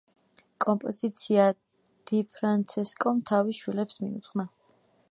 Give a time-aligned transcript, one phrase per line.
[0.63, 1.45] კომპოზიცია
[2.13, 4.53] დიფრანცესკომ თავის შვილებს მიუძღვნა.